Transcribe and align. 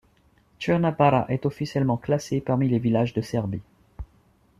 Crna 0.57 0.89
Bara 0.89 1.27
est 1.29 1.45
officiellement 1.45 1.95
classée 1.97 2.41
parmi 2.41 2.67
les 2.67 2.79
villages 2.79 3.13
de 3.13 3.21
Serbie. 3.21 3.61